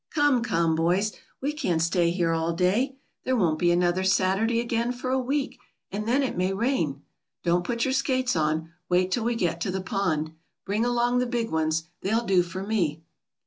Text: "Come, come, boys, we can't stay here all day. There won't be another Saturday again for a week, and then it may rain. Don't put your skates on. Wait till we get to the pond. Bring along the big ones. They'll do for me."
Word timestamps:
"Come, 0.09 0.41
come, 0.41 0.73
boys, 0.73 1.11
we 1.41 1.53
can't 1.53 1.79
stay 1.79 2.09
here 2.09 2.31
all 2.33 2.53
day. 2.53 2.95
There 3.23 3.35
won't 3.35 3.59
be 3.59 3.69
another 3.69 4.03
Saturday 4.03 4.59
again 4.59 4.91
for 4.91 5.11
a 5.11 5.19
week, 5.19 5.59
and 5.91 6.07
then 6.07 6.23
it 6.23 6.35
may 6.35 6.53
rain. 6.53 7.03
Don't 7.43 7.63
put 7.63 7.85
your 7.85 7.93
skates 7.93 8.35
on. 8.35 8.73
Wait 8.89 9.11
till 9.11 9.23
we 9.25 9.35
get 9.35 9.61
to 9.61 9.69
the 9.69 9.79
pond. 9.79 10.31
Bring 10.65 10.85
along 10.85 11.19
the 11.19 11.27
big 11.27 11.51
ones. 11.51 11.83
They'll 12.01 12.25
do 12.25 12.41
for 12.41 12.63
me." 12.63 13.03